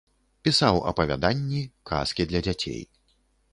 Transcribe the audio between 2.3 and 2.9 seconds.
для дзяцей.